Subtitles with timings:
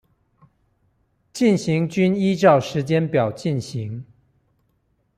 [1.31, 4.03] 進行均依照時間表進行